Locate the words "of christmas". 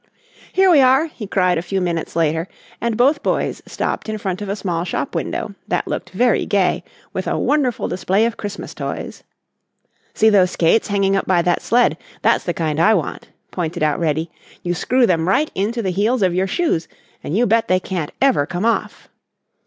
8.25-8.73